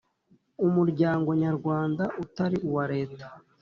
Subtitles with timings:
[0.65, 3.25] Umuryango nyarwanda utari uwa leta